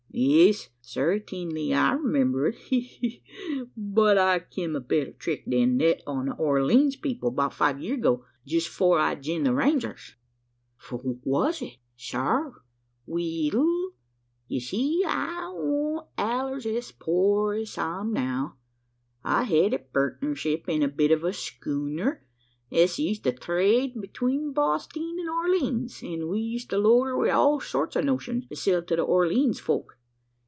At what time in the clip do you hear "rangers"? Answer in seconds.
9.53-10.15